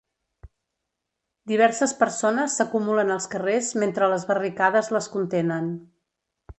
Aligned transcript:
Diverses 1.51 1.93
persones 2.01 2.57
s'acumulen 2.61 3.15
als 3.17 3.31
carrers 3.35 3.71
mentre 3.85 4.11
les 4.15 4.27
barricades 4.35 4.93
les 4.99 5.15
contenen. 5.19 5.75